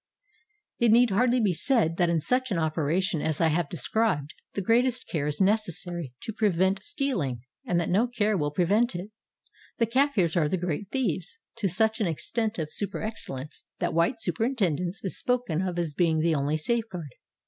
[0.79, 4.61] It need hardly be said that in such an operation as I have described the
[4.63, 9.11] greatest care is necessary to prevent stealing, and that no care will prevent it.
[9.77, 14.19] The Kafirs are the great thieves,— to such an extent of superexcel lence that white
[14.19, 16.57] superintendence is spoken of as being 454 THE DIAMOND FIELDS OF SOUTH AFRICA the only
[16.87, 17.09] safeguard.